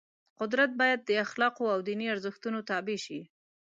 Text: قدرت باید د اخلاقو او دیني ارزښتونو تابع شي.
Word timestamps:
قدرت 0.39 0.71
باید 0.81 0.99
د 1.03 1.09
اخلاقو 1.25 1.65
او 1.73 1.79
دیني 1.87 2.05
ارزښتونو 2.13 2.57
تابع 2.69 2.97
شي. 3.05 3.21